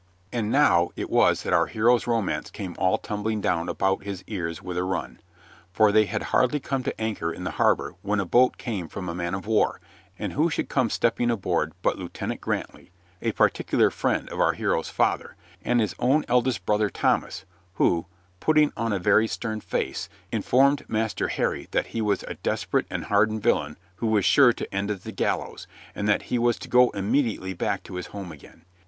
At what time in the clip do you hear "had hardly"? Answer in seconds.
6.05-6.59